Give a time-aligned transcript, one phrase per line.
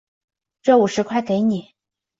[0.63, 1.75] 这五十块给你